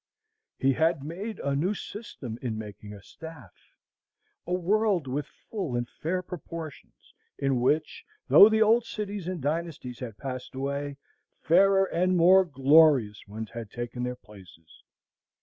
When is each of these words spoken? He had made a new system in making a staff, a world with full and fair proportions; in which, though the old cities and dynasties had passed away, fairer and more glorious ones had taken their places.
He 0.57 0.73
had 0.73 1.03
made 1.03 1.39
a 1.41 1.55
new 1.55 1.75
system 1.75 2.39
in 2.41 2.57
making 2.57 2.91
a 2.91 3.03
staff, 3.03 3.53
a 4.47 4.53
world 4.53 5.05
with 5.05 5.27
full 5.27 5.75
and 5.75 5.87
fair 5.87 6.23
proportions; 6.23 7.13
in 7.37 7.59
which, 7.61 8.03
though 8.27 8.49
the 8.49 8.63
old 8.63 8.83
cities 8.83 9.27
and 9.27 9.39
dynasties 9.39 9.99
had 9.99 10.17
passed 10.17 10.55
away, 10.55 10.97
fairer 11.43 11.85
and 11.85 12.17
more 12.17 12.43
glorious 12.43 13.27
ones 13.27 13.51
had 13.51 13.69
taken 13.69 14.01
their 14.01 14.15
places. 14.15 14.81